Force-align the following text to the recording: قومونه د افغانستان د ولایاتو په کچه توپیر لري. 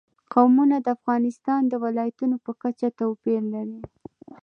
قومونه 0.33 0.75
د 0.81 0.87
افغانستان 0.97 1.61
د 1.67 1.73
ولایاتو 1.83 2.35
په 2.45 2.51
کچه 2.61 2.87
توپیر 2.99 3.41
لري. 3.53 3.81